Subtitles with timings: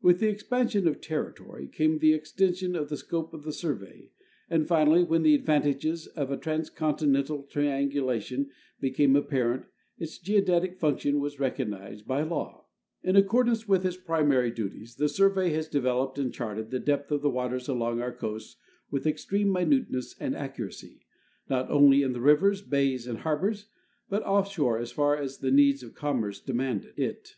[0.00, 4.12] With the expansion of terri tory came the extension of the scope of the survey,
[4.48, 9.64] and finally, when the advantages of a transcontinental triangulation became apparent,
[9.98, 12.66] its geodetic function was recognized by law^
[13.02, 17.10] In accordance with its primary duties the Survey has devel oped and charted the depth
[17.10, 18.54] of the waters along our coasts
[18.92, 21.00] with exti'eme minuteness and accuracy,
[21.50, 23.66] not only in the rivers, bays, and harbors,
[24.08, 27.34] but off shore as far as the needs of commerce demanded it.